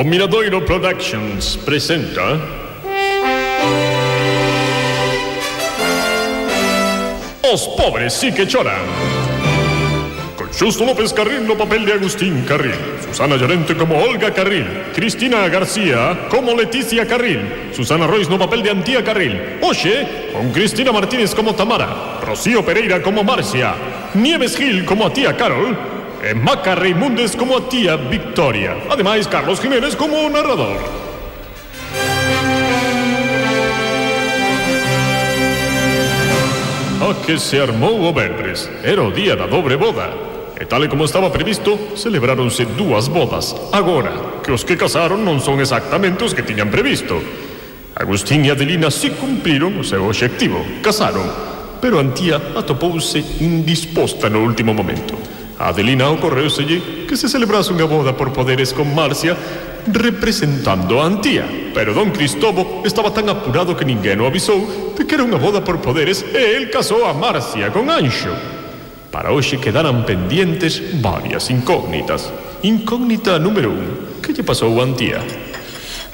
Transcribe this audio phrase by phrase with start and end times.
[0.00, 2.40] Miradoiro Productions presenta
[7.42, 8.80] Os pobres sí que choran.
[10.36, 12.74] Con Xusto López Carril no papel de Agustín Carril.
[13.04, 14.66] Susana Llorente como Olga Carril.
[14.94, 17.70] Cristina García como Leticia Carril.
[17.76, 19.58] Susana Royce no papel de Antía Carril.
[19.60, 22.20] Oxe, con Cristina Martínez como Tamara.
[22.22, 23.74] Rocío Pereira como Marcia.
[24.14, 25.91] Nieves Gil como a tía Carol
[26.22, 28.76] e Maca Reimundes como a tía Victoria.
[28.88, 30.78] Ademais, Carlos Jiménez como o narrador.
[37.02, 40.14] A que se armou o Benres Era o día da dobre boda.
[40.54, 43.50] E tal como estaba previsto, celebráronse dúas bodas.
[43.74, 47.18] Agora, que os que casaron non son exactamente os que tiñan previsto.
[47.98, 51.26] Agustín e Adelina si cumpriron o seu obxectivo, casaron,
[51.82, 55.21] pero Antía atopouse indisposta no último momento.
[55.62, 59.38] A Adelina ocorreuselle que se celebrase unha boda por poderes con Marcia
[59.86, 61.46] representando a Antía.
[61.70, 64.58] Pero don Cristobo estaba tan apurado que ninguén o avisou
[64.98, 68.34] de que era unha boda por poderes e el casou a Marcia con Anxo.
[69.14, 72.34] Para hoxe quedaran pendentes varias incógnitas.
[72.66, 74.18] Incógnita número un.
[74.18, 75.22] Que lle pasou a Antía?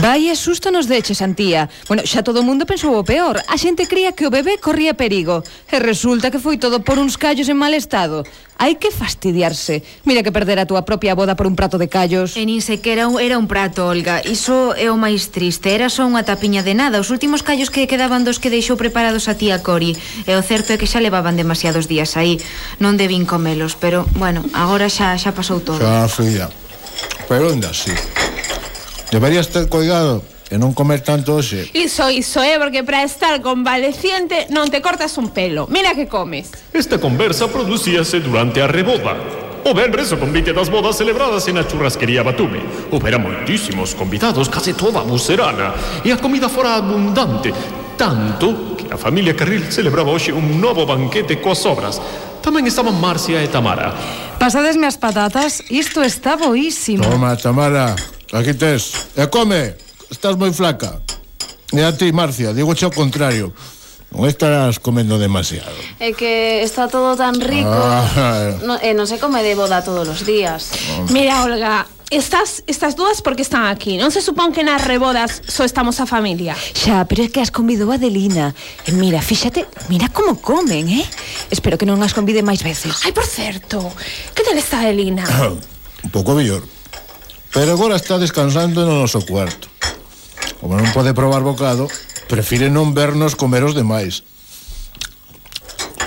[0.00, 1.68] Vai e susto nos deche, Santía.
[1.84, 3.36] Bueno, xa todo o mundo pensou o peor.
[3.44, 5.44] A xente cría que o bebé corría perigo.
[5.68, 8.24] E resulta que foi todo por uns callos en mal estado.
[8.56, 9.84] Hai que fastidiarse.
[10.08, 12.32] Mira que perder a túa propia boda por un prato de callos.
[12.32, 14.24] E nin sequera era un prato, Olga.
[14.24, 15.68] Iso é o máis triste.
[15.68, 16.96] Era só unha tapiña de nada.
[16.96, 20.00] Os últimos callos que quedaban dos que deixou preparados a tía Cori.
[20.24, 22.40] E o certo é que xa levaban demasiados días aí.
[22.80, 25.84] Non debín comelos, pero, bueno, agora xa xa pasou todo.
[25.84, 26.48] Xa, fría.
[27.28, 27.92] Pero ainda así.
[29.10, 31.66] Deberías ter cuidado e non comer tanto hoxe.
[31.74, 35.66] Iso, iso, é, porque para estar convaleciente non te cortas un pelo.
[35.70, 36.50] Mira que comes.
[36.70, 39.18] Esta conversa producíase durante a reboda.
[39.66, 42.62] O Benres o convite das bodas celebradas en a churrasquería Batume.
[42.90, 45.74] Houbera moitísimos convidados, case toda a buserana.
[46.02, 47.54] E a comida fora abundante.
[47.98, 52.02] Tanto que a familia Carril celebraba hoxe un novo banquete coas sobras.
[52.40, 53.92] Tamén estaban Marcia e Tamara.
[54.40, 57.04] Pasadesme as patatas, isto está boísimo.
[57.04, 57.92] Toma, Tamara,
[58.32, 59.10] Aquí tes.
[59.16, 59.74] E eh, come,
[60.06, 61.02] estás moi flaca.
[61.74, 63.50] E a ti, Marcia, digo che o contrario.
[64.10, 65.74] Non estarás comendo demasiado.
[66.02, 67.70] É que está todo tan rico.
[67.70, 68.58] Ah.
[68.62, 70.70] No, e non se come de boda todos os días.
[71.10, 75.62] Mira, Olga, Estas, estas dúas porque están aquí Non se supón que nas rebodas só
[75.62, 78.50] estamos a familia Xa, pero é que as convidou a Adelina
[78.82, 81.06] e Mira, fíxate, mira como comen, eh?
[81.54, 83.94] Espero que non as convide máis veces Ai, por certo,
[84.34, 85.22] que tal está Adelina?
[86.02, 86.66] Un pouco mellor
[87.52, 89.66] Pero agora está descansando no noso cuarto.
[90.60, 91.90] Como non pode probar bocado,
[92.30, 94.22] prefire non vernos comer os demais.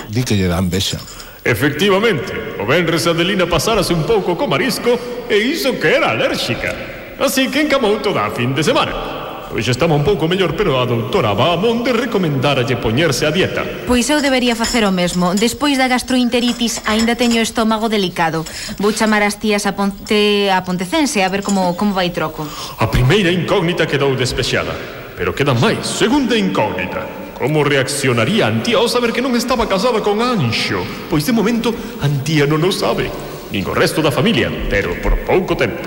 [0.08, 0.96] Di que lle dan vexa.
[1.44, 4.96] Efectivamente, o Benres Adelina pasárase un pouco co marisco
[5.28, 6.72] e iso que era alérxica.
[7.20, 9.23] Así que encamou toda a fin de semana.
[9.54, 13.62] Pois estaba un pouco mellor, pero a doutora Bahamón de recomendaralle poñerse a dieta.
[13.86, 15.30] Pois eu debería facer o mesmo.
[15.30, 18.42] Despois da gastroenteritis, aínda teño o estómago delicado.
[18.82, 22.42] Vou chamar as tías a Ponte a Pontecense a ver como como vai troco.
[22.82, 24.74] A primeira incógnita quedou despexada,
[25.14, 27.06] pero queda máis, segunda incógnita.
[27.38, 30.82] Como reaccionaría Antía ao saber que non estaba casada con Anxo?
[31.06, 31.70] Pois de momento
[32.02, 33.06] Antía non o sabe
[33.54, 35.86] nin o resto da familia, pero por pouco tempo.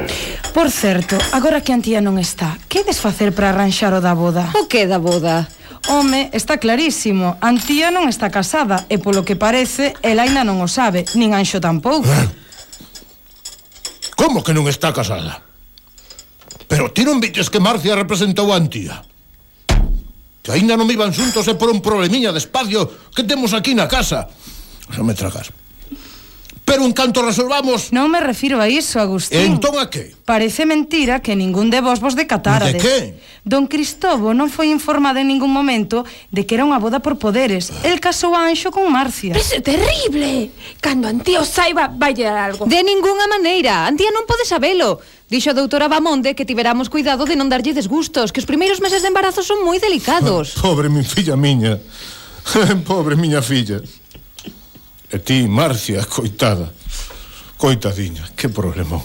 [0.55, 4.55] Por certo, agora que a tía non está, que desfacer para arranxar o da boda?
[4.55, 5.51] O que da boda?
[5.91, 11.03] Home, está clarísimo, Antía non está casada e polo que parece, Elaina non o sabe,
[11.19, 12.07] nin Anxo tampouco.
[12.07, 12.31] Ah.
[14.15, 15.43] Como que non está casada?
[16.71, 19.03] Pero ti non viches que Marcia representou a Antía?
[20.39, 23.91] Que aínda non iban xuntos e por un problemiña de espacio que temos aquí na
[23.91, 24.31] casa.
[24.87, 25.51] Xa me tragas
[26.77, 27.89] pero en canto resolvamos...
[27.89, 29.57] Non me refiro a iso, Agustín.
[29.57, 30.13] Entón a que?
[30.29, 32.77] Parece mentira que ningún de vos vos decatarades.
[32.77, 32.97] De que?
[33.41, 37.73] Don Cristobo non foi informado en ningún momento de que era unha boda por poderes.
[37.81, 39.33] El casou a Anxo con Marcia.
[39.33, 40.53] Pero é terrible!
[40.77, 42.69] Cando Antía o saiba, vai dar algo.
[42.69, 43.89] De ningunha maneira.
[43.89, 45.01] Antía non pode sabelo.
[45.33, 49.01] Dixo a doutora Bamonde que tiveramos cuidado de non darlle desgustos, que os primeiros meses
[49.01, 50.53] de embarazo son moi delicados.
[50.61, 51.81] Pobre mi filla miña.
[52.85, 53.81] Pobre miña filla.
[55.09, 56.73] E ti, Marcia, coitada,
[57.55, 58.99] coitadiña, que problemón.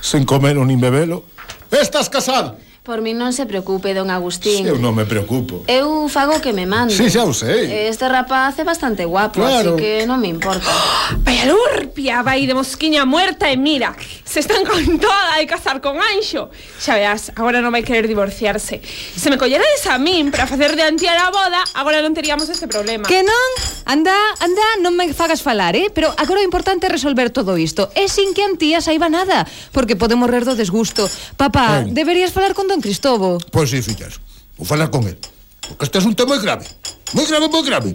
[0.00, 1.28] Sen comer ou nin bebelo,
[1.68, 2.56] estás casada.
[2.82, 4.66] Por min non se preocupe, don Agustín.
[4.66, 5.62] Eu non me preocupo.
[5.70, 6.90] Eu fago que me mande.
[6.90, 7.86] Si, sí, xa o sei.
[7.86, 9.78] Este rapaz é bastante guapo, claro.
[9.78, 10.66] así que non me importa.
[11.22, 13.94] Vaya lurpia, vai de mosquiña muerta e mira,
[14.26, 16.50] se están con toda de casar con Anxo.
[16.82, 18.82] Xa veas, agora non vai querer divorciarse.
[18.82, 22.66] Se me collerades a min para facer de antía a boda, agora non teríamos este
[22.66, 23.06] problema.
[23.06, 23.48] Que non?
[23.86, 25.86] Anda, anda, non me fagas falar, eh?
[25.94, 27.94] Pero agora o importante é resolver todo isto.
[27.94, 31.06] É sin que antía saiba nada, porque pode morrer do desgusto.
[31.38, 31.94] Papá, ben.
[31.94, 33.36] deberías falar con don Cristobo.
[33.52, 34.16] Pois sí, fillas,
[34.56, 35.20] vou falar con el.
[35.60, 36.64] Porque este asunto é moi grave.
[37.12, 37.90] Moi grave, moi grave.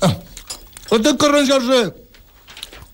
[0.00, 0.14] Ah,
[0.90, 1.90] o ten que arranxarse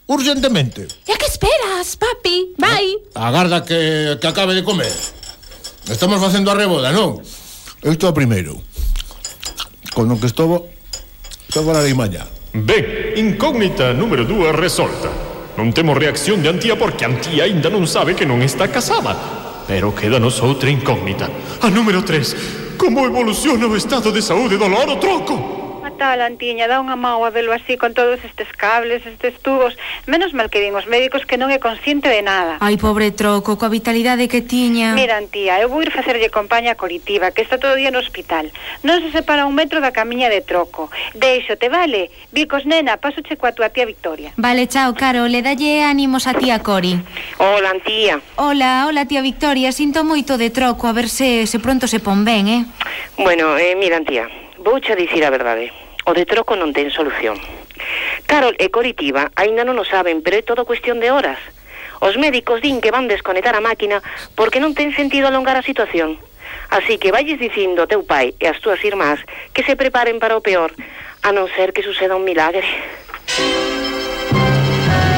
[0.08, 0.88] urgentemente.
[1.04, 2.56] Ya que esperas, papi?
[2.56, 2.96] Vai.
[3.14, 4.92] Ah, agarda que, que acabe de comer.
[5.86, 7.20] Estamos facendo a reboda, non?
[7.84, 8.56] Eu o primeiro.
[9.92, 10.72] Con o que estobo,
[11.52, 12.24] xa falarei mañá.
[12.56, 15.12] Ben, incógnita número 2 resolta.
[15.60, 19.45] Non temos reacción de Antía porque Antía aínda non sabe que non está casada.
[19.66, 21.30] Pero quédanos outra incógnita.
[21.60, 22.78] A número 3.
[22.78, 25.55] Como evoluciona o estado de saúde do loro troco?
[25.96, 29.76] tal, Antiña, dá unha mágoa velo así con todos estes cables, estes tubos.
[30.06, 32.60] Menos mal que din os médicos que non é consciente de nada.
[32.60, 34.92] Ai, pobre troco, coa vitalidade que tiña.
[34.92, 38.52] Mira, Antía, eu vou ir facerlle compaña a Coritiba, que está todo día no hospital.
[38.84, 40.88] Non se separa un metro da camiña de troco.
[41.16, 42.08] Deixo, te vale?
[42.32, 44.32] Vicos, nena, pasoche coa tía Victoria.
[44.36, 47.00] Vale, chao, Caro, le dalle ánimos a tía Cori.
[47.38, 48.20] Hola, Antía.
[48.36, 52.24] Hola, hola, tía Victoria, sinto moito de troco, a ver se, se pronto se pon
[52.24, 52.62] ben, eh?
[53.16, 54.28] Bueno, eh, mira, Antía,
[54.58, 55.85] vouche che dicir a verdade.
[56.06, 57.34] O de troco non ten solución.
[58.30, 61.42] Carol e Coritiba aínda non o saben, pero é todo cuestión de horas.
[61.98, 63.98] Os médicos din que van desconectar a máquina
[64.38, 66.14] porque non ten sentido alongar a situación.
[66.70, 69.18] Así que valles dicindo ao teu pai e as túas irmás
[69.50, 70.70] que se preparen para o peor,
[71.26, 72.62] a non ser que suceda un milagre.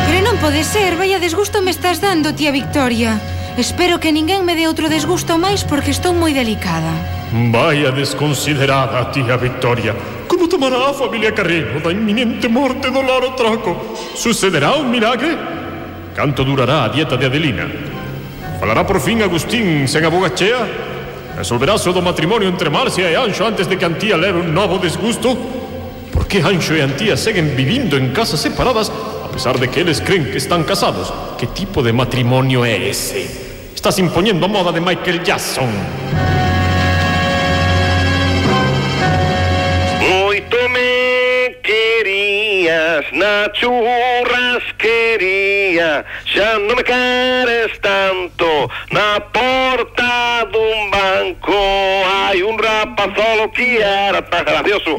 [0.08, 3.20] Pero non pode ser, vaya desgusto me estás dando, tía Victoria.
[3.60, 6.96] Espero que ninguén me dé outro desgusto máis porque estou moi delicada.
[7.52, 10.17] Vaya desconsiderada, tía Victoria.
[10.48, 13.94] Tomará a familia Carreño da inminente morte do loro troco?
[14.16, 15.36] Sucederá un milagre?
[16.16, 17.68] Canto durará a dieta de Adelina?
[18.58, 20.64] Falará por fin Agustín sen a boga chea?
[21.36, 24.80] Resolverase o do matrimonio entre Marcia e Anxo antes de que Antía leve un novo
[24.80, 25.36] desgusto?
[26.10, 30.00] Por que Anxo e Antía seguen vivindo en casas separadas a pesar de que eles
[30.00, 31.12] creen que están casados?
[31.36, 33.28] Que tipo de matrimonio é ese?
[33.76, 35.68] Estás imponiendo moda de Michael Jackson.
[42.68, 43.70] querías, Nacho
[44.24, 46.04] Rasquería,
[46.34, 51.54] ya no me quieres tanto, na porta de un banco.
[52.26, 54.96] Hay un rapaz solo que era tan gracioso.